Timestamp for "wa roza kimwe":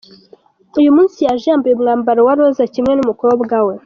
2.27-2.93